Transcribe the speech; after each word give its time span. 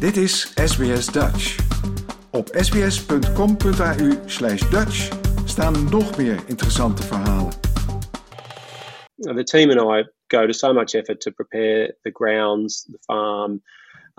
Dit 0.00 0.16
is 0.16 0.52
SBS 0.54 1.06
Dutch. 1.06 1.56
Op 2.30 2.48
sbs.com.au 2.52 4.08
Dutch 4.70 5.08
staan 5.44 5.88
nog 5.90 6.16
meer 6.16 6.42
interessante 6.46 7.02
verhalen. 7.02 7.52
The 9.16 9.44
team 9.44 9.70
and 9.70 9.80
I 9.80 10.08
go 10.26 10.46
to 10.46 10.52
so 10.52 10.72
much 10.72 10.94
effort 10.94 11.20
to 11.20 11.30
prepare 11.30 11.94
the 12.02 12.10
grounds, 12.10 12.82
the 12.82 12.98
farm, 13.00 13.62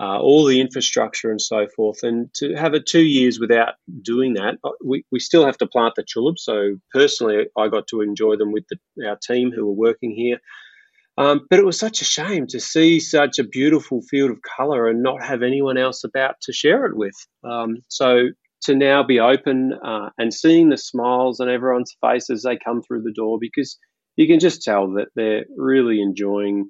uh, 0.00 0.20
all 0.20 0.44
the 0.44 0.58
infrastructure 0.58 1.30
and 1.30 1.42
so 1.42 1.66
forth. 1.66 2.02
And 2.02 2.34
to 2.34 2.54
have 2.54 2.76
it 2.76 2.86
two 2.86 3.04
years 3.04 3.38
without 3.38 3.74
doing 4.02 4.34
that, 4.34 4.58
uh, 4.64 4.70
we, 4.84 5.04
we 5.10 5.20
still 5.20 5.44
have 5.44 5.58
to 5.58 5.66
plant 5.66 5.94
the 5.94 6.02
tulips. 6.02 6.44
So 6.44 6.80
personally, 6.92 7.46
I 7.56 7.68
got 7.68 7.86
to 7.86 8.00
enjoy 8.00 8.36
them 8.36 8.52
with 8.52 8.64
the, 8.68 8.78
our 9.08 9.16
team 9.16 9.52
who 9.52 9.64
were 9.66 9.88
working 9.90 10.10
here. 10.10 10.40
Um, 11.18 11.46
but 11.50 11.58
it 11.58 11.66
was 11.66 11.78
such 11.78 12.00
a 12.00 12.04
shame 12.04 12.46
to 12.46 12.60
see 12.60 13.00
such 13.00 13.40
a 13.40 13.44
beautiful 13.44 14.02
field 14.02 14.30
of 14.30 14.38
colour 14.56 14.88
and 14.88 15.02
not 15.02 15.20
have 15.22 15.42
anyone 15.42 15.76
else 15.76 16.04
about 16.04 16.36
to 16.42 16.52
share 16.52 16.86
it 16.86 16.96
with. 16.96 17.14
Um, 17.42 17.78
so 17.88 18.28
to 18.62 18.74
now 18.76 19.02
be 19.02 19.18
open 19.18 19.72
uh, 19.84 20.10
and 20.16 20.32
seeing 20.32 20.68
the 20.68 20.76
smiles 20.76 21.40
on 21.40 21.48
everyone's 21.48 21.96
face 22.00 22.30
as 22.30 22.44
they 22.44 22.56
come 22.56 22.82
through 22.82 23.02
the 23.02 23.12
door, 23.12 23.38
because 23.40 23.76
you 24.14 24.28
can 24.28 24.38
just 24.38 24.62
tell 24.62 24.92
that 24.92 25.08
they're 25.16 25.44
really 25.56 26.00
enjoying 26.00 26.68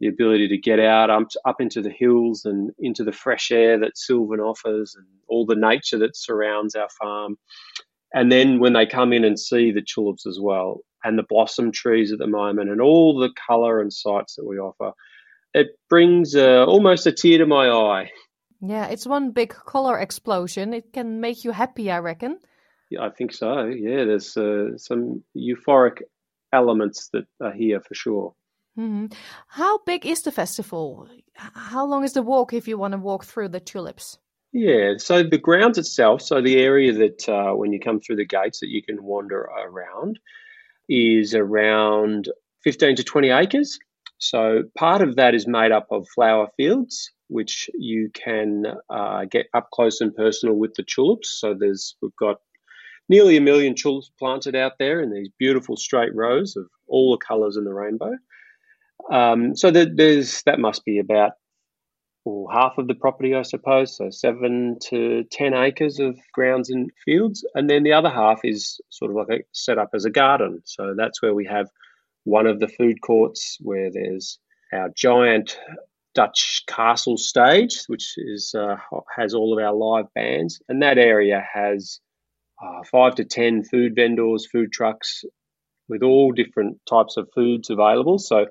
the 0.00 0.08
ability 0.08 0.48
to 0.48 0.58
get 0.58 0.78
out 0.78 1.08
up, 1.08 1.28
up 1.46 1.60
into 1.60 1.80
the 1.80 1.90
hills 1.90 2.44
and 2.44 2.72
into 2.78 3.02
the 3.02 3.12
fresh 3.12 3.50
air 3.50 3.78
that 3.78 3.96
Silvan 3.96 4.40
offers 4.40 4.94
and 4.94 5.06
all 5.26 5.46
the 5.46 5.56
nature 5.56 5.98
that 5.98 6.16
surrounds 6.16 6.74
our 6.74 6.88
farm. 7.00 7.36
And 8.12 8.30
then 8.30 8.60
when 8.60 8.74
they 8.74 8.86
come 8.86 9.14
in 9.14 9.24
and 9.24 9.40
see 9.40 9.72
the 9.72 9.82
tulips 9.82 10.26
as 10.26 10.38
well, 10.40 10.80
and 11.06 11.16
the 11.16 11.22
blossom 11.22 11.70
trees 11.70 12.12
at 12.12 12.18
the 12.18 12.26
moment, 12.26 12.70
and 12.70 12.80
all 12.80 13.18
the 13.18 13.30
colour 13.46 13.80
and 13.80 13.92
sights 13.92 14.34
that 14.34 14.44
we 14.44 14.58
offer, 14.58 14.92
it 15.54 15.68
brings 15.88 16.34
uh, 16.34 16.64
almost 16.66 17.06
a 17.06 17.12
tear 17.12 17.38
to 17.38 17.46
my 17.46 17.68
eye. 17.68 18.10
Yeah, 18.60 18.86
it's 18.86 19.06
one 19.06 19.30
big 19.30 19.50
color 19.50 19.98
explosion. 19.98 20.74
It 20.74 20.92
can 20.92 21.20
make 21.20 21.44
you 21.44 21.52
happy, 21.52 21.90
I 21.90 21.98
reckon. 21.98 22.38
Yeah, 22.90 23.04
I 23.04 23.10
think 23.10 23.32
so. 23.32 23.66
Yeah, 23.66 24.04
there's 24.04 24.36
uh, 24.36 24.76
some 24.76 25.22
euphoric 25.36 26.02
elements 26.52 27.08
that 27.12 27.26
are 27.40 27.52
here 27.52 27.80
for 27.80 27.94
sure. 27.94 28.34
Mm-hmm. 28.78 29.06
How 29.48 29.78
big 29.86 30.04
is 30.04 30.22
the 30.22 30.32
festival? 30.32 31.08
How 31.34 31.86
long 31.86 32.04
is 32.04 32.12
the 32.12 32.22
walk 32.22 32.52
if 32.52 32.68
you 32.68 32.78
want 32.78 32.92
to 32.92 32.98
walk 32.98 33.24
through 33.24 33.48
the 33.48 33.60
tulips? 33.60 34.18
Yeah, 34.52 34.94
so 34.98 35.22
the 35.22 35.38
grounds 35.38 35.78
itself, 35.78 36.22
so 36.22 36.40
the 36.40 36.58
area 36.58 36.92
that 36.92 37.28
uh, 37.28 37.52
when 37.52 37.72
you 37.72 37.80
come 37.80 38.00
through 38.00 38.16
the 38.16 38.26
gates 38.26 38.60
that 38.60 38.68
you 38.68 38.82
can 38.82 39.02
wander 39.02 39.40
around, 39.40 40.18
is 40.88 41.34
around 41.34 42.28
15 42.64 42.96
to 42.96 43.04
20 43.04 43.30
acres. 43.30 43.78
So 44.18 44.62
part 44.76 45.02
of 45.02 45.16
that 45.16 45.34
is 45.34 45.46
made 45.46 45.72
up 45.72 45.88
of 45.90 46.08
flower 46.14 46.48
fields, 46.56 47.10
which 47.28 47.68
you 47.74 48.10
can 48.14 48.64
uh, 48.88 49.24
get 49.26 49.46
up 49.54 49.68
close 49.72 50.00
and 50.00 50.14
personal 50.14 50.54
with 50.54 50.74
the 50.74 50.84
tulips. 50.84 51.38
So 51.40 51.54
there's 51.54 51.96
we've 52.00 52.16
got 52.18 52.40
nearly 53.08 53.36
a 53.36 53.40
million 53.40 53.74
tulips 53.74 54.10
planted 54.18 54.56
out 54.56 54.72
there 54.78 55.00
in 55.00 55.12
these 55.12 55.28
beautiful 55.38 55.76
straight 55.76 56.14
rows 56.14 56.56
of 56.56 56.66
all 56.88 57.12
the 57.12 57.24
colours 57.24 57.56
in 57.56 57.64
the 57.64 57.74
rainbow. 57.74 58.12
Um, 59.10 59.54
so 59.54 59.70
there's 59.70 60.42
that 60.42 60.58
must 60.58 60.84
be 60.84 60.98
about 60.98 61.32
or 62.26 62.52
half 62.52 62.76
of 62.76 62.88
the 62.88 62.94
property, 62.94 63.36
I 63.36 63.42
suppose, 63.42 63.96
so 63.96 64.10
seven 64.10 64.78
to 64.88 65.22
ten 65.30 65.54
acres 65.54 66.00
of 66.00 66.18
grounds 66.32 66.70
and 66.70 66.90
fields, 67.04 67.46
and 67.54 67.70
then 67.70 67.84
the 67.84 67.92
other 67.92 68.10
half 68.10 68.40
is 68.42 68.80
sort 68.90 69.12
of 69.12 69.16
like 69.16 69.40
a, 69.40 69.44
set 69.52 69.78
up 69.78 69.90
as 69.94 70.04
a 70.04 70.10
garden. 70.10 70.60
So 70.64 70.94
that's 70.96 71.22
where 71.22 71.34
we 71.34 71.46
have 71.46 71.70
one 72.24 72.48
of 72.48 72.58
the 72.58 72.66
food 72.66 73.00
courts 73.00 73.58
where 73.60 73.90
there's 73.92 74.40
our 74.72 74.88
giant 74.96 75.56
Dutch 76.16 76.64
castle 76.66 77.16
stage, 77.16 77.84
which 77.86 78.14
is 78.16 78.54
uh, 78.58 78.76
has 79.16 79.32
all 79.32 79.56
of 79.56 79.64
our 79.64 79.74
live 79.74 80.12
bands, 80.12 80.60
and 80.68 80.82
that 80.82 80.98
area 80.98 81.46
has 81.54 82.00
uh, 82.60 82.82
five 82.90 83.14
to 83.16 83.24
ten 83.24 83.62
food 83.62 83.94
vendors, 83.94 84.48
food 84.50 84.72
trucks, 84.72 85.24
with 85.88 86.02
all 86.02 86.32
different 86.32 86.80
types 86.90 87.16
of 87.16 87.28
foods 87.34 87.70
available. 87.70 88.18
So 88.18 88.46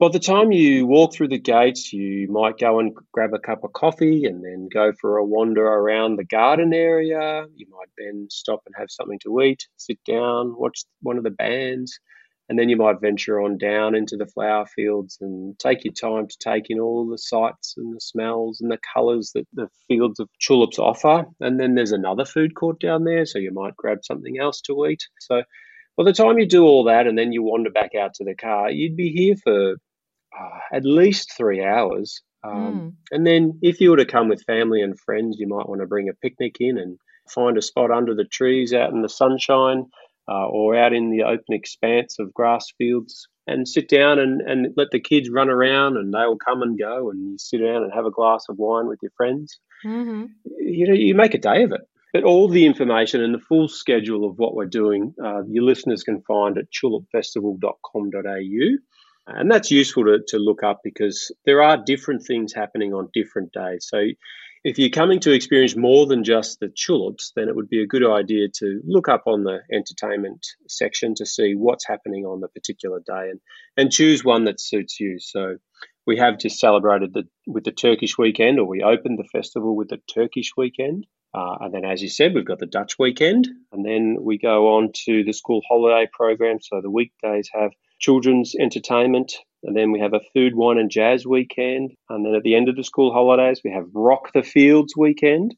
by 0.00 0.08
the 0.08 0.18
time 0.18 0.50
you 0.50 0.86
walk 0.86 1.12
through 1.12 1.28
the 1.28 1.38
gates, 1.38 1.92
you 1.92 2.26
might 2.32 2.56
go 2.56 2.80
and 2.80 2.96
grab 3.12 3.34
a 3.34 3.38
cup 3.38 3.64
of 3.64 3.74
coffee 3.74 4.24
and 4.24 4.42
then 4.42 4.70
go 4.72 4.92
for 4.98 5.18
a 5.18 5.24
wander 5.24 5.62
around 5.62 6.16
the 6.16 6.24
garden 6.24 6.72
area. 6.72 7.44
You 7.54 7.66
might 7.70 7.90
then 7.98 8.26
stop 8.30 8.62
and 8.64 8.74
have 8.78 8.90
something 8.90 9.18
to 9.24 9.42
eat, 9.42 9.68
sit 9.76 9.98
down, 10.06 10.54
watch 10.56 10.84
one 11.02 11.18
of 11.18 11.24
the 11.24 11.30
bands, 11.30 12.00
and 12.48 12.58
then 12.58 12.70
you 12.70 12.78
might 12.78 13.02
venture 13.02 13.42
on 13.42 13.58
down 13.58 13.94
into 13.94 14.16
the 14.16 14.24
flower 14.24 14.64
fields 14.64 15.18
and 15.20 15.58
take 15.58 15.84
your 15.84 15.92
time 15.92 16.26
to 16.28 16.36
take 16.40 16.70
in 16.70 16.80
all 16.80 17.06
the 17.06 17.18
sights 17.18 17.74
and 17.76 17.94
the 17.94 18.00
smells 18.00 18.62
and 18.62 18.70
the 18.70 18.80
colours 18.94 19.32
that 19.34 19.46
the 19.52 19.68
fields 19.86 20.18
of 20.18 20.30
tulips 20.42 20.78
offer. 20.78 21.26
And 21.40 21.60
then 21.60 21.74
there's 21.74 21.92
another 21.92 22.24
food 22.24 22.54
court 22.54 22.80
down 22.80 23.04
there, 23.04 23.26
so 23.26 23.38
you 23.38 23.52
might 23.52 23.76
grab 23.76 23.98
something 24.02 24.38
else 24.40 24.62
to 24.62 24.86
eat. 24.86 25.02
So 25.20 25.42
by 25.98 26.04
the 26.04 26.14
time 26.14 26.38
you 26.38 26.46
do 26.46 26.64
all 26.64 26.84
that 26.84 27.06
and 27.06 27.18
then 27.18 27.32
you 27.32 27.42
wander 27.42 27.70
back 27.70 27.94
out 27.94 28.14
to 28.14 28.24
the 28.24 28.34
car, 28.34 28.70
you'd 28.70 28.96
be 28.96 29.10
here 29.10 29.36
for 29.36 29.74
uh, 30.38 30.58
at 30.72 30.84
least 30.84 31.32
three 31.36 31.64
hours. 31.64 32.22
Um, 32.42 32.54
mm. 32.54 32.92
And 33.10 33.26
then 33.26 33.58
if 33.62 33.80
you 33.80 33.90
were 33.90 33.98
to 33.98 34.04
come 34.04 34.28
with 34.28 34.44
family 34.44 34.80
and 34.80 34.98
friends, 34.98 35.36
you 35.38 35.46
might 35.46 35.68
want 35.68 35.80
to 35.80 35.86
bring 35.86 36.08
a 36.08 36.14
picnic 36.14 36.56
in 36.60 36.78
and 36.78 36.98
find 37.28 37.58
a 37.58 37.62
spot 37.62 37.90
under 37.90 38.14
the 38.14 38.24
trees 38.24 38.72
out 38.72 38.92
in 38.92 39.02
the 39.02 39.08
sunshine 39.08 39.86
uh, 40.28 40.46
or 40.46 40.76
out 40.76 40.92
in 40.92 41.10
the 41.10 41.24
open 41.24 41.54
expanse 41.54 42.16
of 42.18 42.34
grass 42.34 42.66
fields 42.78 43.28
and 43.46 43.66
sit 43.66 43.88
down 43.88 44.18
and, 44.18 44.40
and 44.42 44.68
let 44.76 44.88
the 44.92 45.00
kids 45.00 45.28
run 45.28 45.50
around 45.50 45.96
and 45.96 46.14
they'll 46.14 46.36
come 46.36 46.62
and 46.62 46.78
go 46.78 47.10
and 47.10 47.20
you 47.20 47.36
sit 47.38 47.58
down 47.58 47.82
and 47.82 47.92
have 47.92 48.06
a 48.06 48.10
glass 48.10 48.46
of 48.48 48.56
wine 48.56 48.86
with 48.86 49.00
your 49.02 49.12
friends. 49.16 49.58
Mm-hmm. 49.84 50.26
You 50.58 50.86
know, 50.86 50.94
you 50.94 51.14
make 51.14 51.34
a 51.34 51.38
day 51.38 51.64
of 51.64 51.72
it. 51.72 51.80
But 52.12 52.24
all 52.24 52.48
the 52.48 52.66
information 52.66 53.22
and 53.22 53.34
the 53.34 53.38
full 53.38 53.68
schedule 53.68 54.28
of 54.28 54.36
what 54.36 54.54
we're 54.54 54.66
doing, 54.66 55.14
uh, 55.24 55.42
your 55.48 55.62
listeners 55.62 56.02
can 56.02 56.22
find 56.22 56.58
at 56.58 56.64
tulipfestival.com.au. 56.72 58.76
And 59.26 59.50
that's 59.50 59.70
useful 59.70 60.04
to, 60.04 60.18
to 60.28 60.38
look 60.38 60.62
up 60.62 60.80
because 60.82 61.32
there 61.44 61.62
are 61.62 61.76
different 61.76 62.24
things 62.26 62.52
happening 62.52 62.92
on 62.92 63.08
different 63.12 63.52
days. 63.52 63.86
So 63.88 64.06
if 64.62 64.78
you're 64.78 64.90
coming 64.90 65.20
to 65.20 65.32
experience 65.32 65.76
more 65.76 66.06
than 66.06 66.24
just 66.24 66.60
the 66.60 66.68
tulips, 66.68 67.32
then 67.34 67.48
it 67.48 67.56
would 67.56 67.68
be 67.68 67.82
a 67.82 67.86
good 67.86 68.04
idea 68.04 68.48
to 68.56 68.80
look 68.84 69.08
up 69.08 69.22
on 69.26 69.44
the 69.44 69.60
entertainment 69.72 70.46
section 70.68 71.14
to 71.16 71.26
see 71.26 71.54
what's 71.54 71.86
happening 71.86 72.26
on 72.26 72.40
the 72.40 72.48
particular 72.48 73.00
day 73.06 73.30
and, 73.30 73.40
and 73.76 73.92
choose 73.92 74.24
one 74.24 74.44
that 74.44 74.60
suits 74.60 75.00
you. 75.00 75.18
So 75.18 75.56
we 76.06 76.18
have 76.18 76.38
just 76.38 76.58
celebrated 76.58 77.14
the, 77.14 77.24
with 77.46 77.64
the 77.64 77.72
Turkish 77.72 78.18
weekend, 78.18 78.58
or 78.58 78.66
we 78.66 78.82
opened 78.82 79.18
the 79.18 79.28
festival 79.32 79.76
with 79.76 79.88
the 79.88 80.00
Turkish 80.12 80.52
weekend. 80.56 81.06
Uh, 81.32 81.56
and 81.60 81.72
then, 81.72 81.84
as 81.84 82.02
you 82.02 82.08
said, 82.08 82.34
we've 82.34 82.44
got 82.44 82.58
the 82.58 82.66
Dutch 82.66 82.98
weekend. 82.98 83.48
And 83.72 83.84
then 83.84 84.16
we 84.20 84.36
go 84.36 84.76
on 84.76 84.90
to 85.06 85.22
the 85.24 85.32
school 85.32 85.62
holiday 85.68 86.10
program. 86.12 86.58
So 86.60 86.80
the 86.82 86.90
weekdays 86.90 87.48
have 87.54 87.70
children's 88.00 88.54
entertainment. 88.58 89.34
And 89.62 89.76
then 89.76 89.92
we 89.92 90.00
have 90.00 90.14
a 90.14 90.20
food, 90.32 90.54
wine, 90.54 90.78
and 90.78 90.90
jazz 90.90 91.26
weekend. 91.26 91.92
And 92.08 92.24
then 92.24 92.34
at 92.34 92.42
the 92.42 92.56
end 92.56 92.68
of 92.68 92.76
the 92.76 92.84
school 92.84 93.12
holidays, 93.12 93.60
we 93.62 93.70
have 93.72 93.84
Rock 93.92 94.32
the 94.32 94.42
Fields 94.42 94.96
weekend. 94.96 95.54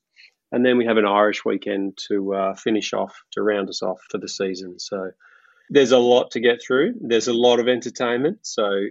And 0.51 0.67
then 0.67 0.77
we 0.77 0.85
have 0.85 0.99
an 0.99 1.07
Irish 1.07 1.45
weekend 1.45 1.99
to 2.09 2.35
uh, 2.35 2.55
finish 2.55 2.93
off, 2.93 3.15
to 3.33 3.43
round 3.43 3.71
us 3.71 3.83
off 3.83 4.01
for 4.11 4.19
the 4.19 4.29
season. 4.29 4.79
So 4.79 5.13
there's 5.71 5.93
a 5.93 5.99
lot 5.99 6.33
to 6.33 6.41
get 6.41 6.61
through. 6.63 6.95
There's 7.01 7.29
a 7.29 7.33
lot 7.33 7.59
of 7.59 7.69
entertainment. 7.69 8.41
So, 8.43 8.89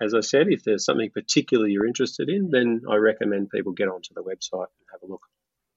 as 0.00 0.14
I 0.14 0.20
said, 0.20 0.46
if 0.48 0.64
there's 0.64 0.84
something 0.84 1.10
particular 1.10 1.68
you're 1.68 1.86
interested 1.86 2.28
in, 2.28 2.50
then 2.50 2.82
I 2.90 2.96
recommend 2.96 3.50
people 3.50 3.72
get 3.72 3.88
onto 3.88 4.12
the 4.12 4.22
website 4.22 4.66
and 4.66 4.86
have 4.92 5.02
a 5.02 5.06
look. 5.06 5.22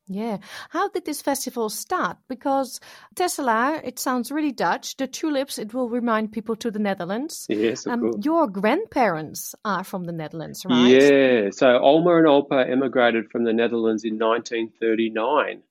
Yeah. 0.07 0.37
How 0.69 0.87
did 0.89 1.05
this 1.05 1.21
festival 1.21 1.69
start? 1.69 2.17
Because 2.29 2.79
Tesselaar, 3.15 3.81
it 3.83 3.99
sounds 3.99 4.31
really 4.31 4.51
Dutch. 4.51 4.95
The 4.97 5.07
tulips, 5.07 5.57
it 5.57 5.73
will 5.73 5.89
remind 5.89 6.31
people 6.31 6.55
to 6.57 6.71
the 6.71 6.79
Netherlands. 6.79 7.45
Yes, 7.49 7.85
of 7.85 7.93
um, 7.93 8.01
course. 8.01 8.15
Your 8.25 8.47
grandparents 8.47 9.53
are 9.65 9.83
from 9.83 10.05
the 10.05 10.13
Netherlands, 10.13 10.65
right? 10.65 10.87
Yeah. 10.87 11.49
So 11.51 11.67
Oma 11.67 12.17
and 12.17 12.27
Opa 12.27 12.69
emigrated 12.69 13.29
from 13.31 13.43
the 13.43 13.53
Netherlands 13.53 14.03
in 14.05 14.17
1939. 14.17 15.61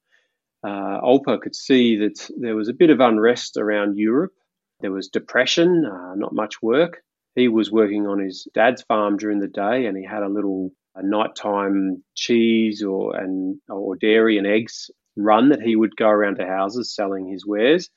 Uh, 0.63 1.01
Opa 1.01 1.41
could 1.41 1.55
see 1.55 1.97
that 1.99 2.29
there 2.37 2.57
was 2.57 2.69
a 2.69 2.75
bit 2.75 2.91
of 2.91 3.01
unrest 3.01 3.57
around 3.57 3.97
Europe. 3.97 4.33
There 4.81 4.93
was 4.93 5.09
depression, 5.09 5.87
uh, 5.87 6.15
not 6.15 6.35
much 6.35 6.61
work. 6.61 7.03
He 7.35 7.49
was 7.49 7.71
working 7.71 8.07
on 8.07 8.19
his 8.19 8.49
dad's 8.53 8.83
farm 8.83 9.17
during 9.17 9.41
the 9.41 9.47
day 9.47 9.87
and 9.87 9.97
he 9.97 10.05
had 10.05 10.23
a 10.23 10.29
little 10.29 10.73
a 10.97 11.03
nighttime 11.03 12.03
cheese 12.15 12.83
or 12.83 13.17
and 13.17 13.61
or 13.69 13.97
dairy 13.97 14.39
and 14.39 14.47
eggs 14.47 14.91
run 15.17 15.51
that 15.51 15.63
he 15.63 15.77
would 15.77 15.97
go 15.97 16.09
around 16.09 16.37
to 16.37 16.47
houses 16.47 16.95
selling 16.95 17.29
his 17.29 17.47
wares. 17.47 17.91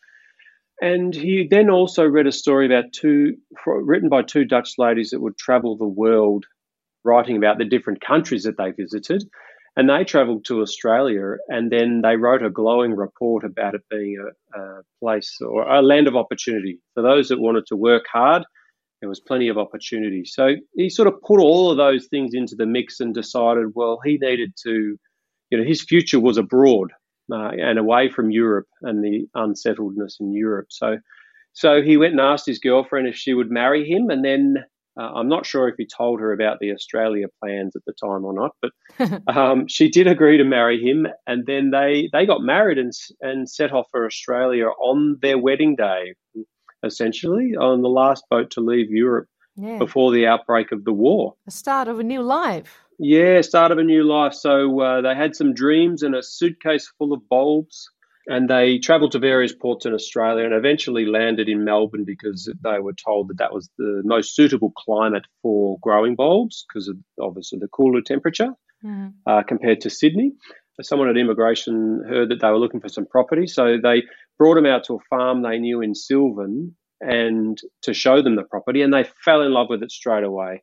And 0.81 1.13
he 1.13 1.47
then 1.49 1.69
also 1.69 2.05
read 2.05 2.27
a 2.27 2.31
story 2.31 2.65
about 2.65 2.93
two 2.93 3.35
written 3.65 4.09
by 4.09 4.21
two 4.21 4.45
Dutch 4.45 4.75
ladies 4.77 5.09
that 5.09 5.21
would 5.21 5.37
travel 5.37 5.75
the 5.75 5.87
world, 5.87 6.45
writing 7.03 7.35
about 7.35 7.57
the 7.57 7.65
different 7.65 8.01
countries 8.01 8.43
that 8.43 8.57
they 8.57 8.71
visited. 8.71 9.23
And 9.75 9.89
they 9.89 10.03
travelled 10.03 10.45
to 10.45 10.61
Australia, 10.61 11.35
and 11.47 11.71
then 11.71 12.01
they 12.01 12.15
wrote 12.17 12.43
a 12.43 12.49
glowing 12.49 12.95
report 12.95 13.43
about 13.45 13.75
it 13.75 13.81
being 13.89 14.17
a, 14.55 14.59
a 14.59 14.81
place 14.99 15.37
or 15.41 15.69
a 15.69 15.81
land 15.81 16.07
of 16.07 16.15
opportunity 16.15 16.79
for 16.93 17.03
those 17.03 17.29
that 17.29 17.39
wanted 17.39 17.65
to 17.67 17.75
work 17.75 18.03
hard 18.11 18.43
There 19.01 19.09
was 19.09 19.19
plenty 19.19 19.47
of 19.47 19.57
opportunity. 19.57 20.23
So 20.25 20.55
he 20.75 20.89
sort 20.89 21.07
of 21.07 21.21
put 21.25 21.39
all 21.39 21.71
of 21.71 21.77
those 21.77 22.07
things 22.07 22.33
into 22.33 22.55
the 22.55 22.65
mix 22.65 22.99
and 22.99 23.13
decided, 23.13 23.67
well, 23.73 23.99
he 24.03 24.17
needed 24.21 24.53
to, 24.63 24.97
you 25.49 25.57
know, 25.57 25.63
his 25.63 25.81
future 25.81 26.19
was 26.19 26.37
abroad 26.37 26.91
uh, 27.31 27.51
and 27.51 27.79
away 27.79 28.09
from 28.09 28.31
Europe 28.31 28.67
and 28.81 29.03
the 29.03 29.27
unsettledness 29.35 30.17
in 30.19 30.33
Europe. 30.33 30.67
So, 30.69 30.97
so 31.53 31.81
he 31.81 31.97
went 31.97 32.13
and 32.13 32.21
asked 32.21 32.45
his 32.45 32.59
girlfriend 32.59 33.07
if 33.07 33.15
she 33.15 33.33
would 33.33 33.49
marry 33.49 33.89
him, 33.89 34.09
and 34.09 34.23
then 34.23 34.57
uh, 34.99 35.13
I'm 35.15 35.29
not 35.29 35.45
sure 35.45 35.69
if 35.69 35.75
he 35.77 35.85
told 35.85 36.19
her 36.19 36.33
about 36.33 36.59
the 36.59 36.73
Australia 36.73 37.27
plans 37.41 37.75
at 37.75 37.83
the 37.85 37.93
time 37.93 38.25
or 38.25 38.33
not, 38.33 38.55
but 38.61 38.71
um, 39.35 39.67
she 39.67 39.89
did 39.89 40.07
agree 40.07 40.37
to 40.37 40.43
marry 40.43 40.81
him, 40.81 41.07
and 41.25 41.45
then 41.45 41.71
they 41.71 42.09
they 42.11 42.25
got 42.25 42.41
married 42.41 42.77
and 42.77 42.91
and 43.21 43.49
set 43.49 43.71
off 43.71 43.87
for 43.91 44.05
Australia 44.05 44.65
on 44.65 45.17
their 45.21 45.37
wedding 45.37 45.75
day, 45.75 46.15
essentially 46.83 47.55
on 47.55 47.81
the 47.81 47.89
last 47.89 48.23
boat 48.29 48.51
to 48.51 48.61
leave 48.61 48.89
Europe 48.89 49.27
yeah. 49.55 49.77
before 49.77 50.11
the 50.11 50.27
outbreak 50.27 50.71
of 50.71 50.83
the 50.85 50.93
war. 50.93 51.35
The 51.45 51.51
start 51.51 51.87
of 51.87 51.99
a 51.99 52.03
new 52.03 52.21
life. 52.21 52.79
Yeah, 52.97 53.41
start 53.41 53.71
of 53.71 53.77
a 53.77 53.83
new 53.83 54.03
life. 54.03 54.33
So 54.33 54.79
uh, 54.79 55.01
they 55.01 55.15
had 55.15 55.35
some 55.35 55.53
dreams 55.53 56.03
and 56.03 56.15
a 56.15 56.23
suitcase 56.23 56.91
full 56.97 57.13
of 57.13 57.27
bulbs 57.29 57.89
and 58.29 58.47
they 58.47 58.77
travelled 58.77 59.11
to 59.13 59.19
various 59.19 59.53
ports 59.53 59.85
in 59.85 59.93
Australia 59.93 60.45
and 60.45 60.53
eventually 60.53 61.05
landed 61.05 61.49
in 61.49 61.65
Melbourne 61.65 62.03
because 62.05 62.51
they 62.63 62.79
were 62.79 62.93
told 62.93 63.29
that 63.29 63.39
that 63.39 63.53
was 63.53 63.69
the 63.77 64.01
most 64.05 64.35
suitable 64.35 64.71
climate 64.77 65.25
for 65.41 65.79
growing 65.81 66.15
bulbs 66.15 66.63
because 66.67 66.87
of 66.87 66.97
obviously 67.19 67.57
the 67.57 67.67
cooler 67.67 68.01
temperature 68.01 68.51
mm. 68.85 69.13
uh, 69.25 69.41
compared 69.41 69.81
to 69.81 69.89
Sydney. 69.89 70.33
Someone 70.81 71.09
at 71.09 71.17
immigration 71.17 72.03
heard 72.07 72.29
that 72.29 72.39
they 72.41 72.49
were 72.49 72.57
looking 72.59 72.79
for 72.79 72.89
some 72.89 73.05
property, 73.05 73.47
so 73.47 73.77
they 73.81 74.03
brought 74.37 74.55
them 74.55 74.65
out 74.65 74.83
to 74.85 74.95
a 74.95 74.99
farm 75.09 75.41
they 75.41 75.57
knew 75.57 75.81
in 75.81 75.93
Silvan 75.93 76.75
and 77.01 77.57
to 77.81 77.93
show 77.93 78.21
them 78.21 78.35
the 78.35 78.43
property, 78.43 78.81
and 78.81 78.93
they 78.93 79.05
fell 79.23 79.41
in 79.41 79.51
love 79.51 79.67
with 79.69 79.83
it 79.83 79.91
straight 79.91 80.23
away. 80.23 80.61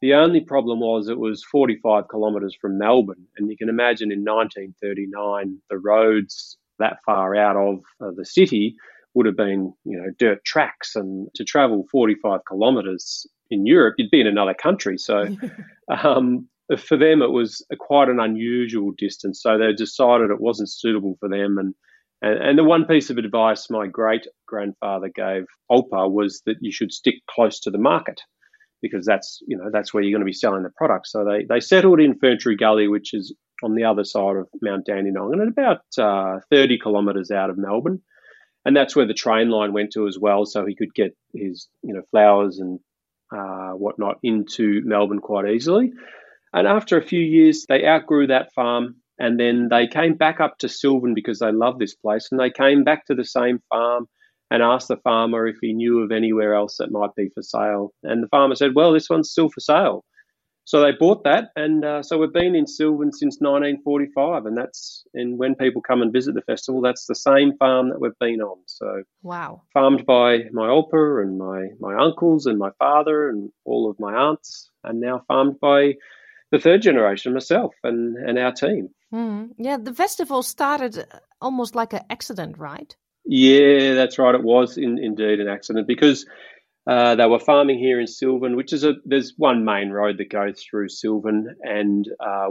The 0.00 0.14
only 0.14 0.40
problem 0.40 0.80
was 0.80 1.08
it 1.08 1.18
was 1.18 1.44
45 1.44 2.04
kilometres 2.10 2.56
from 2.60 2.78
Melbourne, 2.78 3.26
and 3.36 3.50
you 3.50 3.56
can 3.56 3.68
imagine 3.68 4.12
in 4.12 4.20
1939 4.20 5.58
the 5.70 5.78
roads 5.78 6.58
that 6.78 6.98
far 7.06 7.36
out 7.36 7.56
of 7.56 7.80
uh, 8.00 8.10
the 8.16 8.24
city 8.24 8.76
would 9.14 9.26
have 9.26 9.36
been, 9.36 9.72
you 9.84 9.96
know, 9.96 10.10
dirt 10.18 10.44
tracks. 10.44 10.96
And 10.96 11.28
to 11.36 11.44
travel 11.44 11.86
45 11.90 12.40
kilometres 12.48 13.26
in 13.50 13.64
Europe, 13.64 13.94
you'd 13.96 14.10
be 14.10 14.20
in 14.20 14.26
another 14.26 14.54
country. 14.54 14.98
So 14.98 15.36
um, 15.88 16.48
for 16.78 16.96
them, 16.96 17.22
it 17.22 17.30
was 17.30 17.64
quite 17.78 18.08
an 18.08 18.20
unusual 18.20 18.92
distance. 18.96 19.42
So 19.42 19.58
they 19.58 19.72
decided 19.72 20.30
it 20.30 20.40
wasn't 20.40 20.72
suitable 20.72 21.16
for 21.20 21.28
them. 21.28 21.58
And, 21.58 21.74
and, 22.22 22.42
and 22.42 22.58
the 22.58 22.64
one 22.64 22.86
piece 22.86 23.10
of 23.10 23.18
advice 23.18 23.68
my 23.70 23.86
great 23.86 24.26
grandfather 24.46 25.10
gave 25.14 25.44
Opa 25.70 26.10
was 26.10 26.42
that 26.46 26.56
you 26.60 26.72
should 26.72 26.92
stick 26.92 27.16
close 27.28 27.60
to 27.60 27.70
the 27.70 27.78
market 27.78 28.20
because 28.82 29.06
that's 29.06 29.42
you 29.46 29.56
know 29.56 29.70
that's 29.72 29.94
where 29.94 30.02
you're 30.02 30.12
going 30.12 30.20
to 30.20 30.26
be 30.26 30.32
selling 30.32 30.62
the 30.62 30.70
product. 30.76 31.06
So 31.06 31.24
they 31.24 31.44
they 31.48 31.60
settled 31.60 32.00
in 32.00 32.18
Ferntree 32.18 32.58
Gully, 32.58 32.86
which 32.86 33.14
is 33.14 33.34
on 33.62 33.74
the 33.74 33.84
other 33.84 34.04
side 34.04 34.36
of 34.36 34.48
Mount 34.60 34.86
Dandenong 34.86 35.32
and 35.32 35.42
at 35.42 35.48
about 35.48 35.80
uh, 35.98 36.40
30 36.50 36.78
kilometres 36.78 37.30
out 37.30 37.50
of 37.50 37.56
Melbourne. 37.56 38.02
And 38.66 38.76
that's 38.76 38.94
where 38.94 39.06
the 39.06 39.14
train 39.14 39.48
line 39.48 39.72
went 39.72 39.92
to 39.92 40.06
as 40.06 40.18
well, 40.18 40.44
so 40.44 40.66
he 40.66 40.74
could 40.74 40.94
get 40.94 41.16
his 41.34 41.68
you 41.82 41.94
know 41.94 42.02
flowers 42.10 42.58
and 42.58 42.78
uh, 43.34 43.72
whatnot 43.72 44.18
into 44.22 44.82
Melbourne 44.84 45.20
quite 45.20 45.48
easily. 45.48 45.92
And 46.54 46.66
after 46.66 46.96
a 46.96 47.04
few 47.04 47.20
years, 47.20 47.66
they 47.68 47.84
outgrew 47.84 48.28
that 48.28 48.52
farm, 48.54 48.96
and 49.18 49.38
then 49.38 49.68
they 49.70 49.86
came 49.86 50.14
back 50.14 50.40
up 50.40 50.56
to 50.58 50.68
Silvan 50.68 51.12
because 51.12 51.40
they 51.40 51.52
loved 51.52 51.80
this 51.80 51.94
place, 51.94 52.28
and 52.30 52.40
they 52.40 52.50
came 52.50 52.84
back 52.84 53.04
to 53.06 53.14
the 53.14 53.24
same 53.24 53.60
farm 53.68 54.06
and 54.50 54.62
asked 54.62 54.88
the 54.88 54.96
farmer 54.98 55.46
if 55.46 55.56
he 55.60 55.72
knew 55.72 56.00
of 56.00 56.12
anywhere 56.12 56.54
else 56.54 56.76
that 56.78 56.92
might 56.92 57.14
be 57.16 57.28
for 57.34 57.42
sale. 57.42 57.92
And 58.02 58.22
the 58.22 58.28
farmer 58.28 58.54
said, 58.54 58.74
"Well, 58.74 58.92
this 58.92 59.10
one's 59.10 59.30
still 59.30 59.50
for 59.50 59.60
sale." 59.60 60.04
so 60.66 60.80
they 60.80 60.92
bought 60.98 61.24
that, 61.24 61.50
and 61.56 61.84
uh, 61.84 62.02
so 62.02 62.16
we've 62.16 62.32
been 62.32 62.54
in 62.54 62.66
Silvan 62.66 63.12
since 63.12 63.36
1945, 63.40 64.46
and 64.46 64.56
that's 64.56 65.04
and 65.12 65.38
when 65.38 65.54
people 65.54 65.82
come 65.82 66.00
and 66.00 66.12
visit 66.12 66.34
the 66.34 66.42
festival, 66.42 66.80
that's 66.80 67.06
the 67.06 67.14
same 67.14 67.56
farm 67.58 67.90
that 67.90 68.00
we've 68.00 68.18
been 68.18 68.40
on. 68.40 68.58
So 68.66 69.02
wow, 69.22 69.62
farmed 69.74 70.06
by 70.06 70.44
my 70.52 70.68
opa 70.68 71.22
and 71.22 71.38
my 71.38 71.68
my 71.80 71.94
uncles 71.94 72.46
and 72.46 72.58
my 72.58 72.70
father 72.78 73.28
and 73.28 73.50
all 73.66 73.90
of 73.90 74.00
my 74.00 74.14
aunts, 74.14 74.70
and 74.82 75.00
now 75.00 75.22
farmed 75.28 75.60
by 75.60 75.94
the 76.54 76.60
third 76.60 76.82
generation, 76.82 77.34
myself 77.34 77.74
and 77.82 78.16
and 78.16 78.38
our 78.38 78.52
team. 78.52 78.88
Mm. 79.12 79.50
Yeah, 79.58 79.76
the 79.76 79.94
festival 79.94 80.42
started 80.42 81.04
almost 81.40 81.74
like 81.74 81.92
an 81.92 82.02
accident, 82.10 82.58
right? 82.58 82.94
Yeah, 83.24 83.94
that's 83.94 84.18
right. 84.18 84.34
It 84.34 84.44
was 84.44 84.78
in, 84.78 84.98
indeed 84.98 85.40
an 85.40 85.48
accident 85.48 85.88
because 85.88 86.26
uh, 86.86 87.16
they 87.16 87.26
were 87.26 87.40
farming 87.40 87.78
here 87.78 87.98
in 87.98 88.06
Silvan, 88.06 88.54
which 88.54 88.72
is 88.72 88.84
a 88.84 88.94
there's 89.04 89.34
one 89.36 89.64
main 89.64 89.90
road 89.90 90.18
that 90.18 90.30
goes 90.30 90.62
through 90.62 90.90
Silvan, 90.90 91.56
and 91.62 92.08
uh, 92.20 92.50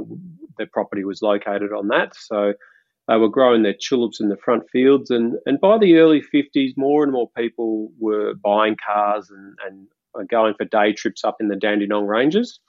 the 0.57 0.65
property 0.65 1.05
was 1.05 1.21
located 1.21 1.71
on 1.71 1.87
that. 1.87 2.13
So 2.15 2.53
they 3.07 3.15
were 3.15 3.29
growing 3.29 3.63
their 3.63 3.75
tulips 3.79 4.19
in 4.19 4.27
the 4.27 4.37
front 4.37 4.63
fields, 4.69 5.11
and 5.11 5.35
and 5.45 5.61
by 5.61 5.77
the 5.77 5.95
early 5.95 6.21
50s, 6.21 6.73
more 6.75 7.03
and 7.03 7.13
more 7.13 7.29
people 7.37 7.89
were 7.99 8.33
buying 8.33 8.75
cars 8.85 9.29
and 9.29 9.57
and 9.65 10.29
going 10.29 10.55
for 10.55 10.65
day 10.65 10.91
trips 10.91 11.23
up 11.23 11.37
in 11.39 11.47
the 11.47 11.55
Dandenong 11.55 12.05
Ranges. 12.05 12.59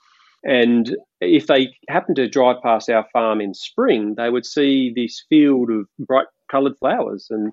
And 0.45 0.95
if 1.21 1.47
they 1.47 1.75
happened 1.89 2.17
to 2.17 2.29
drive 2.29 2.57
past 2.61 2.89
our 2.89 3.05
farm 3.11 3.41
in 3.41 3.53
spring, 3.55 4.13
they 4.15 4.29
would 4.29 4.45
see 4.45 4.93
this 4.95 5.25
field 5.27 5.71
of 5.71 5.87
bright 5.99 6.27
coloured 6.51 6.77
flowers. 6.77 7.27
And 7.31 7.51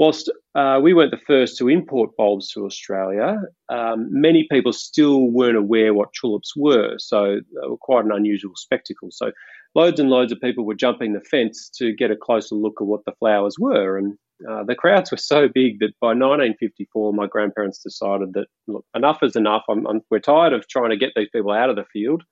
whilst 0.00 0.32
uh, 0.54 0.80
we 0.82 0.94
weren't 0.94 1.10
the 1.10 1.26
first 1.26 1.58
to 1.58 1.68
import 1.68 2.16
bulbs 2.16 2.50
to 2.50 2.64
Australia, 2.64 3.36
um, 3.68 4.08
many 4.10 4.46
people 4.50 4.72
still 4.72 5.26
weren't 5.30 5.58
aware 5.58 5.92
what 5.92 6.08
tulips 6.18 6.56
were. 6.56 6.94
So 6.96 7.36
they 7.36 7.68
were 7.68 7.76
quite 7.76 8.06
an 8.06 8.10
unusual 8.10 8.52
spectacle. 8.56 9.10
So 9.12 9.30
loads 9.74 10.00
and 10.00 10.08
loads 10.08 10.32
of 10.32 10.40
people 10.40 10.64
were 10.64 10.74
jumping 10.74 11.12
the 11.12 11.20
fence 11.20 11.68
to 11.76 11.92
get 11.94 12.10
a 12.10 12.16
closer 12.16 12.54
look 12.54 12.78
at 12.80 12.86
what 12.86 13.04
the 13.04 13.12
flowers 13.18 13.56
were. 13.58 13.98
And 13.98 14.16
uh, 14.50 14.64
the 14.64 14.74
crowds 14.74 15.10
were 15.10 15.18
so 15.18 15.48
big 15.52 15.80
that 15.80 15.92
by 16.00 16.14
1954, 16.14 17.12
my 17.12 17.26
grandparents 17.26 17.82
decided 17.82 18.32
that 18.32 18.46
look, 18.68 18.86
enough 18.94 19.18
is 19.22 19.36
enough. 19.36 19.64
I'm, 19.68 19.86
I'm, 19.86 20.00
we're 20.10 20.20
tired 20.20 20.54
of 20.54 20.66
trying 20.66 20.90
to 20.90 20.96
get 20.96 21.12
these 21.14 21.28
people 21.30 21.52
out 21.52 21.68
of 21.68 21.76
the 21.76 21.84
field. 21.92 22.22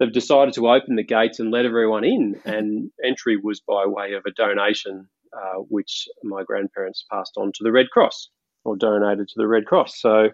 They've 0.00 0.12
decided 0.12 0.54
to 0.54 0.68
open 0.68 0.96
the 0.96 1.04
gates 1.04 1.38
and 1.38 1.52
let 1.52 1.64
everyone 1.64 2.04
in, 2.04 2.40
and 2.44 2.90
entry 3.04 3.36
was 3.36 3.60
by 3.60 3.84
way 3.86 4.14
of 4.14 4.24
a 4.26 4.32
donation 4.32 5.08
uh, 5.32 5.58
which 5.68 6.08
my 6.22 6.42
grandparents 6.42 7.04
passed 7.10 7.34
on 7.36 7.52
to 7.52 7.64
the 7.64 7.72
Red 7.72 7.90
Cross 7.90 8.30
or 8.64 8.76
donated 8.76 9.28
to 9.28 9.34
the 9.36 9.46
Red 9.46 9.66
Cross. 9.66 10.00
So 10.00 10.28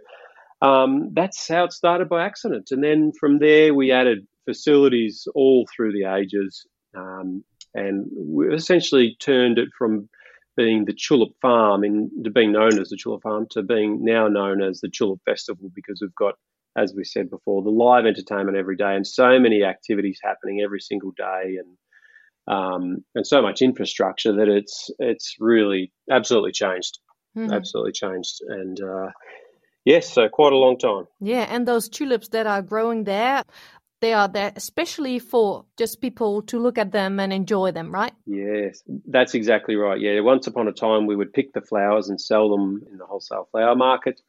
um, 0.63 1.11
that's 1.13 1.49
how 1.49 1.65
it 1.65 1.73
started 1.73 2.09
by 2.09 2.25
accident. 2.25 2.69
And 2.71 2.83
then 2.83 3.13
from 3.19 3.39
there, 3.39 3.75
we 3.75 3.93
added 3.93 4.27
facilities 4.45 5.27
all 5.35 5.67
through 5.75 5.93
the 5.93 6.13
ages. 6.13 6.67
Um, 6.97 7.45
and 7.75 8.07
we 8.15 8.55
essentially 8.55 9.17
turned 9.21 9.59
it 9.59 9.69
from 9.77 10.09
being 10.57 10.85
the 10.85 10.95
Tulip 10.95 11.33
Farm 11.43 11.85
in, 11.85 12.11
to 12.23 12.31
being 12.31 12.53
known 12.53 12.79
as 12.79 12.89
the 12.89 12.97
Tulip 12.97 13.23
Farm 13.23 13.47
to 13.51 13.63
being 13.63 14.05
now 14.05 14.29
known 14.29 14.63
as 14.63 14.81
the 14.81 14.89
Tulip 14.89 15.21
Festival 15.25 15.71
because 15.75 15.99
we've 16.01 16.15
got, 16.15 16.35
as 16.77 16.95
we 16.95 17.05
said 17.05 17.29
before, 17.29 17.63
the 17.63 17.71
live 17.71 18.07
entertainment 18.07 18.57
every 18.57 18.77
day 18.77 18.95
and 18.95 19.07
so 19.07 19.39
many 19.39 19.65
activities 19.65 20.21
happening 20.23 20.61
every 20.63 20.81
single 20.81 21.11
day 21.17 21.57
and 21.59 21.77
um, 22.47 23.05
and 23.15 23.27
so 23.27 23.43
much 23.43 23.63
infrastructure 23.63 24.33
that 24.33 24.49
it's 24.49 24.91
it's 24.99 25.37
really 25.41 25.93
absolutely 26.11 26.53
changed, 26.53 26.99
mm-hmm. 27.37 27.53
absolutely 27.53 27.93
changed, 27.93 28.41
and 28.47 28.81
uh, 28.81 29.11
yes, 29.85 30.13
so 30.13 30.29
quite 30.29 30.53
a 30.53 30.57
long 30.57 30.79
time. 30.79 31.07
Yeah, 31.21 31.47
and 31.49 31.67
those 31.67 31.89
tulips 31.89 32.29
that 32.29 32.47
are 32.47 32.63
growing 32.63 33.05
there. 33.05 33.43
They 34.01 34.13
are 34.13 34.29
there 34.29 34.53
especially 34.55 35.19
for 35.19 35.65
just 35.79 36.03
people 36.03 36.43
to 36.43 36.59
look 36.59 36.77
at 36.77 36.93
them 36.93 37.19
and 37.19 37.33
enjoy 37.33 37.71
them, 37.73 37.91
right? 37.91 38.13
Yes, 38.27 38.83
that's 39.07 39.33
exactly 39.33 39.77
right. 39.77 39.99
Yeah, 39.99 40.21
once 40.21 40.47
upon 40.47 40.69
a 40.69 40.73
time 40.73 41.07
we 41.07 41.17
would 41.17 41.33
pick 41.33 41.55
the 41.55 41.63
flowers 41.63 42.11
and 42.11 42.21
sell 42.21 42.51
them 42.51 42.83
in 42.91 42.99
the 42.99 43.07
wholesale 43.07 43.49
flower 43.51 43.75
market. 43.75 44.21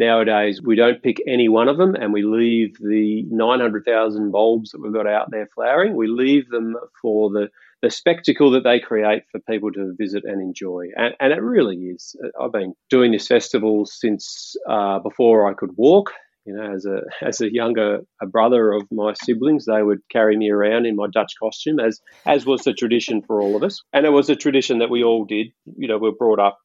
Nowadays, 0.00 0.62
we 0.64 0.76
don't 0.76 1.02
pick 1.02 1.18
any 1.26 1.50
one 1.50 1.68
of 1.68 1.76
them 1.76 1.94
and 1.94 2.10
we 2.10 2.22
leave 2.22 2.78
the 2.78 3.22
900,000 3.30 4.32
bulbs 4.32 4.70
that 4.70 4.80
we've 4.80 4.94
got 4.94 5.06
out 5.06 5.30
there 5.30 5.46
flowering, 5.54 5.94
we 5.94 6.08
leave 6.08 6.48
them 6.48 6.74
for 7.02 7.28
the, 7.28 7.50
the 7.82 7.90
spectacle 7.90 8.50
that 8.52 8.64
they 8.64 8.80
create 8.80 9.24
for 9.30 9.40
people 9.40 9.70
to 9.72 9.94
visit 9.98 10.24
and 10.24 10.40
enjoy. 10.40 10.86
And, 10.96 11.14
and 11.20 11.34
it 11.34 11.42
really 11.42 11.76
is. 11.76 12.16
I've 12.40 12.50
been 12.50 12.72
doing 12.88 13.12
this 13.12 13.26
festival 13.26 13.84
since 13.84 14.56
uh, 14.66 15.00
before 15.00 15.46
I 15.46 15.52
could 15.52 15.76
walk. 15.76 16.12
You 16.46 16.54
know, 16.54 16.72
as 16.74 16.86
a 16.86 17.02
as 17.20 17.42
a 17.42 17.52
younger 17.52 18.00
a 18.22 18.26
brother 18.26 18.72
of 18.72 18.90
my 18.90 19.12
siblings, 19.12 19.66
they 19.66 19.82
would 19.82 20.00
carry 20.10 20.34
me 20.34 20.48
around 20.50 20.86
in 20.86 20.96
my 20.96 21.06
Dutch 21.12 21.34
costume, 21.38 21.78
as 21.78 22.00
as 22.24 22.46
was 22.46 22.62
the 22.62 22.72
tradition 22.72 23.20
for 23.20 23.42
all 23.42 23.54
of 23.54 23.62
us, 23.62 23.82
and 23.92 24.06
it 24.06 24.10
was 24.10 24.30
a 24.30 24.34
tradition 24.34 24.78
that 24.78 24.88
we 24.88 25.04
all 25.04 25.26
did. 25.26 25.48
You 25.76 25.86
know, 25.86 25.98
we 25.98 26.08
were 26.08 26.16
brought 26.16 26.40
up 26.40 26.58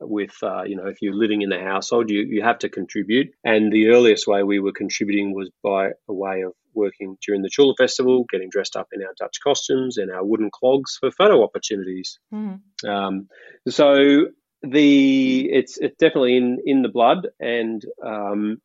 with, 0.00 0.34
uh, 0.42 0.64
you 0.64 0.76
know, 0.76 0.86
if 0.86 1.00
you're 1.00 1.14
living 1.14 1.42
in 1.42 1.50
the 1.50 1.58
household, 1.58 2.10
you, 2.10 2.20
you 2.20 2.42
have 2.42 2.58
to 2.60 2.68
contribute. 2.68 3.32
And 3.44 3.72
the 3.72 3.88
earliest 3.88 4.26
way 4.26 4.42
we 4.42 4.60
were 4.60 4.72
contributing 4.72 5.34
was 5.34 5.50
by 5.62 5.90
a 6.08 6.12
way 6.12 6.42
of 6.42 6.52
working 6.74 7.16
during 7.24 7.42
the 7.42 7.50
Tulip 7.50 7.76
Festival, 7.78 8.24
getting 8.30 8.50
dressed 8.50 8.76
up 8.76 8.88
in 8.92 9.02
our 9.02 9.14
Dutch 9.18 9.38
costumes 9.42 9.96
and 9.96 10.10
our 10.10 10.24
wooden 10.24 10.50
clogs 10.52 10.96
for 10.98 11.10
photo 11.10 11.42
opportunities. 11.42 12.18
Mm. 12.32 12.60
Um, 12.84 13.28
so 13.68 14.26
the 14.62 15.50
it's 15.52 15.78
it's 15.78 15.96
definitely 15.96 16.36
in 16.36 16.58
in 16.64 16.82
the 16.82 16.88
blood, 16.88 17.28
and 17.38 17.84
um, 18.04 18.58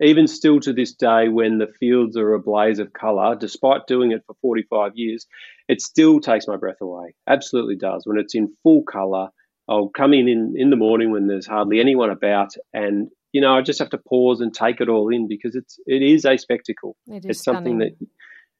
even 0.00 0.26
still 0.26 0.60
to 0.60 0.72
this 0.72 0.94
day, 0.94 1.28
when 1.28 1.58
the 1.58 1.72
fields 1.80 2.16
are 2.16 2.34
a 2.34 2.40
blaze 2.40 2.78
of 2.78 2.92
colour, 2.92 3.34
despite 3.34 3.86
doing 3.86 4.12
it 4.12 4.22
for 4.26 4.34
45 4.42 4.92
years, 4.94 5.26
it 5.68 5.80
still 5.80 6.20
takes 6.20 6.46
my 6.46 6.56
breath 6.56 6.80
away. 6.82 7.14
Absolutely 7.26 7.76
does. 7.76 8.02
When 8.04 8.18
it's 8.18 8.34
in 8.34 8.52
full 8.62 8.82
colour, 8.82 9.30
I'll 9.68 9.88
come 9.88 10.12
in, 10.12 10.28
in 10.28 10.54
in 10.56 10.70
the 10.70 10.76
morning 10.76 11.10
when 11.10 11.26
there's 11.26 11.46
hardly 11.46 11.80
anyone 11.80 12.10
about, 12.10 12.54
and 12.72 13.08
you 13.32 13.40
know 13.40 13.56
I 13.56 13.62
just 13.62 13.78
have 13.80 13.90
to 13.90 13.98
pause 13.98 14.40
and 14.40 14.54
take 14.54 14.80
it 14.80 14.88
all 14.88 15.08
in 15.08 15.28
because 15.28 15.54
it's 15.54 15.78
it 15.86 16.02
is 16.02 16.24
a 16.24 16.36
spectacle. 16.36 16.96
It 17.06 17.24
is 17.24 17.30
it's 17.30 17.44
something 17.44 17.78
stunning. 17.78 17.96
that 18.00 18.08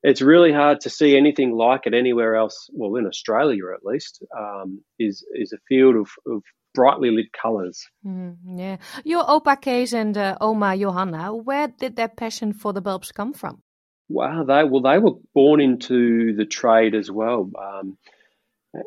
it's 0.02 0.22
really 0.22 0.52
hard 0.52 0.80
to 0.82 0.90
see 0.90 1.16
anything 1.16 1.52
like 1.52 1.82
it 1.86 1.94
anywhere 1.94 2.36
else. 2.36 2.68
Well, 2.72 2.96
in 2.96 3.06
Australia 3.06 3.64
at 3.74 3.84
least, 3.84 4.24
um, 4.36 4.82
is 4.98 5.24
is 5.34 5.52
a 5.52 5.58
field 5.68 5.96
of, 5.96 6.08
of 6.26 6.42
brightly 6.74 7.10
lit 7.10 7.32
colours. 7.32 7.86
Mm, 8.06 8.36
yeah. 8.56 8.76
Your 9.04 9.24
Opa 9.24 9.60
Kees 9.60 9.94
and 9.94 10.16
uh, 10.16 10.36
Oma 10.40 10.76
Johanna, 10.76 11.34
where 11.34 11.68
did 11.68 11.96
their 11.96 12.08
passion 12.08 12.52
for 12.52 12.72
the 12.72 12.80
bulbs 12.80 13.12
come 13.12 13.32
from? 13.32 13.62
Wow, 14.08 14.44
they 14.44 14.62
well 14.62 14.82
they 14.82 14.98
were 14.98 15.18
born 15.34 15.60
into 15.60 16.36
the 16.36 16.44
trade 16.44 16.94
as 16.94 17.10
well. 17.10 17.50
Um, 17.58 17.98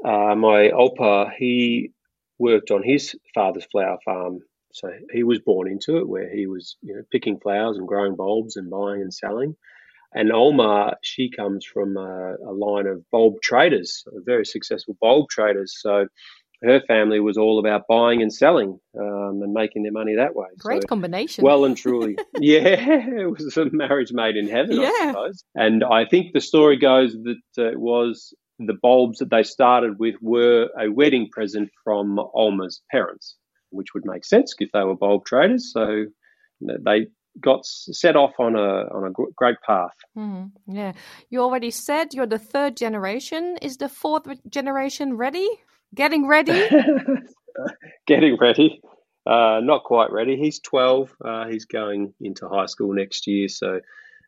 uh, 0.05 0.35
my 0.35 0.69
opa 0.69 1.31
he 1.37 1.91
worked 2.39 2.71
on 2.71 2.81
his 2.83 3.15
father's 3.35 3.65
flower 3.65 3.97
farm, 4.03 4.39
so 4.73 4.89
he 5.11 5.23
was 5.23 5.39
born 5.39 5.69
into 5.69 5.97
it, 5.97 6.07
where 6.07 6.29
he 6.33 6.47
was 6.47 6.77
you 6.81 6.95
know 6.95 7.01
picking 7.11 7.39
flowers 7.39 7.77
and 7.77 7.87
growing 7.87 8.15
bulbs 8.15 8.55
and 8.55 8.69
buying 8.69 9.01
and 9.01 9.13
selling. 9.13 9.55
And 10.13 10.31
Oma, 10.31 10.95
she 11.03 11.29
comes 11.29 11.65
from 11.65 11.95
a, 11.95 12.35
a 12.43 12.51
line 12.51 12.87
of 12.87 13.07
bulb 13.11 13.41
traders, 13.43 14.03
very 14.25 14.43
successful 14.43 14.97
bulb 14.99 15.29
traders. 15.29 15.75
So 15.79 16.07
her 16.63 16.81
family 16.87 17.19
was 17.19 17.37
all 17.37 17.59
about 17.59 17.83
buying 17.87 18.21
and 18.21 18.33
selling 18.33 18.79
um, 18.99 19.39
and 19.43 19.53
making 19.53 19.83
their 19.83 19.91
money 19.91 20.15
that 20.15 20.35
way. 20.35 20.47
Great 20.57 20.81
so, 20.81 20.87
combination. 20.87 21.43
well 21.43 21.63
and 21.63 21.77
truly, 21.77 22.17
yeah, 22.39 22.61
it 22.61 23.31
was 23.31 23.55
a 23.57 23.65
marriage 23.71 24.11
made 24.11 24.35
in 24.35 24.47
heaven, 24.49 24.81
Yeah. 24.81 24.89
I 24.91 25.07
suppose. 25.07 25.43
And 25.55 25.83
I 25.83 26.05
think 26.05 26.33
the 26.33 26.41
story 26.41 26.77
goes 26.77 27.13
that 27.13 27.67
it 27.67 27.79
was 27.79 28.33
the 28.59 28.73
bulbs 28.81 29.19
that 29.19 29.29
they 29.29 29.43
started 29.43 29.99
with 29.99 30.15
were 30.21 30.69
a 30.79 30.89
wedding 30.89 31.29
present 31.31 31.69
from 31.83 32.19
Oma's 32.33 32.81
parents, 32.91 33.35
which 33.71 33.93
would 33.93 34.05
make 34.05 34.25
sense 34.25 34.53
if 34.59 34.69
they 34.73 34.83
were 34.83 34.95
bulb 34.95 35.25
traders. 35.25 35.71
So 35.71 36.05
they 36.61 37.07
got 37.39 37.65
set 37.65 38.15
off 38.15 38.33
on 38.39 38.55
a 38.55 38.85
on 38.93 39.07
a 39.07 39.11
great 39.35 39.57
path. 39.65 39.93
Mhm, 40.17 40.51
Yeah. 40.67 40.93
You 41.29 41.39
already 41.41 41.71
said 41.71 42.13
you're 42.13 42.25
the 42.25 42.39
third 42.39 42.75
generation. 42.75 43.57
Is 43.61 43.77
the 43.77 43.87
fourth 43.89 44.27
generation 44.49 45.15
ready? 45.15 45.47
Getting 45.95 46.27
ready? 46.27 46.67
Getting 48.07 48.37
ready. 48.37 48.81
Uh, 49.25 49.59
not 49.63 49.83
quite 49.83 50.11
ready. 50.11 50.37
He's 50.37 50.59
12. 50.59 51.15
Uh, 51.23 51.47
he's 51.47 51.65
going 51.65 52.13
into 52.21 52.47
high 52.47 52.65
school 52.65 52.93
next 52.93 53.27
year. 53.27 53.47
So 53.47 53.79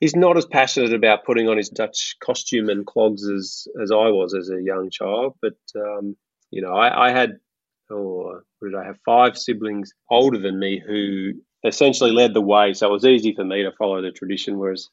he's 0.02 0.16
not 0.16 0.36
as 0.36 0.46
passionate 0.46 0.94
about 0.94 1.24
putting 1.24 1.48
on 1.48 1.56
his 1.56 1.70
Dutch 1.70 2.18
costume 2.22 2.68
and 2.68 2.86
clogs 2.86 3.26
as, 3.30 3.68
as 3.82 3.92
I 3.92 4.10
was 4.10 4.34
as 4.34 4.50
a 4.50 4.62
young 4.62 4.90
child. 4.90 5.36
But, 5.42 5.58
um, 5.76 6.18
you 6.50 6.62
know, 6.62 6.74
I, 6.74 7.08
I 7.08 7.12
had, 7.12 7.38
oh, 7.90 8.42
did 8.62 8.76
I 8.76 8.84
have? 8.84 8.98
Five 9.06 9.38
siblings 9.38 9.94
older 10.10 10.38
than 10.40 10.60
me 10.60 10.82
who 10.86 11.34
essentially 11.64 12.12
led 12.12 12.34
the 12.34 12.42
way. 12.42 12.74
So 12.74 12.88
it 12.90 12.92
was 12.92 13.06
easy 13.06 13.34
for 13.34 13.46
me 13.46 13.64
to 13.64 13.72
follow 13.78 14.02
the 14.02 14.12
tradition, 14.12 14.58
whereas 14.58 14.90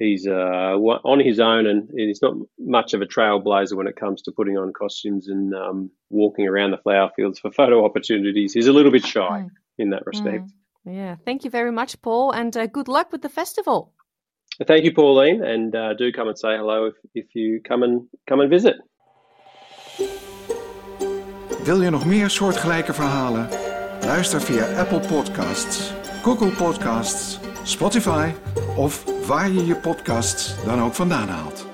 he's 0.00 0.26
uh, 0.26 0.74
on 0.76 1.20
his 1.20 1.38
own 1.38 1.66
and 1.68 1.88
he's 1.96 2.20
not 2.20 2.34
much 2.58 2.94
of 2.94 3.00
a 3.00 3.06
trailblazer 3.06 3.74
when 3.76 3.86
it 3.86 3.94
comes 3.96 4.22
to 4.22 4.32
putting 4.32 4.58
on 4.58 4.72
costumes 4.72 5.28
and 5.28 5.54
um, 5.54 5.90
walking 6.10 6.48
around 6.48 6.72
the 6.72 6.78
flower 6.78 7.10
fields 7.14 7.38
for 7.38 7.52
photo 7.52 7.84
opportunities. 7.84 8.52
He's 8.52 8.66
a 8.66 8.72
little 8.72 8.92
bit 8.92 9.06
shy 9.06 9.20
Mm. 9.46 9.50
in 9.78 9.90
that 9.90 10.04
respect. 10.06 10.50
yeah. 10.84 11.16
Thank 11.24 11.44
you 11.44 11.50
very 11.50 11.70
much, 11.72 12.00
Paul, 12.02 12.32
and 12.32 12.56
uh, 12.56 12.66
good 12.66 12.88
luck 12.88 13.10
with 13.12 13.22
the 13.22 13.28
festival. 13.28 13.93
Thank 14.56 14.84
you, 14.84 14.92
Pauline, 14.92 15.42
and 15.42 15.74
uh, 15.74 15.94
do 15.94 16.12
come 16.12 16.28
and 16.28 16.38
say 16.38 16.56
hello 16.56 16.86
if, 16.86 16.94
if 17.14 17.34
you 17.34 17.60
come 17.68 17.82
and 17.82 18.02
come 18.24 18.40
and 18.40 18.50
visit. 18.50 18.82
Wil 21.64 21.82
je 21.82 21.90
nog 21.90 22.06
meer 22.06 22.30
soortgelijke 22.30 22.92
verhalen? 22.92 23.48
Luister 24.00 24.40
via 24.40 24.78
Apple 24.78 25.00
Podcasts, 25.00 25.92
Google 26.22 26.50
Podcasts, 26.50 27.38
Spotify 27.62 28.30
of 28.76 29.26
waar 29.26 29.50
je 29.50 29.66
je 29.66 29.76
podcasts 29.76 30.64
dan 30.64 30.82
ook 30.82 30.94
vandaan 30.94 31.28
haalt. 31.28 31.73